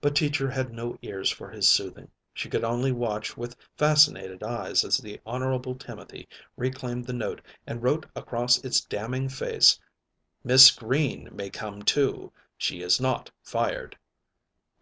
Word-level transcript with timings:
But 0.00 0.16
Teacher 0.16 0.48
had 0.48 0.72
no 0.72 0.98
ears 1.02 1.28
for 1.30 1.50
his 1.50 1.68
soothing. 1.68 2.10
She 2.32 2.48
could 2.48 2.64
only 2.64 2.90
watch 2.90 3.36
with 3.36 3.54
fascinated 3.76 4.42
eyes 4.42 4.82
as 4.82 4.96
the 4.96 5.20
Honorable 5.26 5.74
Timothy 5.74 6.26
reclaimed 6.56 7.04
the 7.04 7.12
note 7.12 7.42
and 7.66 7.82
wrote 7.82 8.06
across 8.16 8.64
it's 8.64 8.80
damning 8.80 9.28
face: 9.28 9.78
"Miss 10.42 10.70
Greene 10.70 11.28
may 11.32 11.50
come 11.50 11.82
to. 11.82 12.32
She 12.56 12.80
is 12.80 12.98
not 12.98 13.30
fired. 13.42 13.98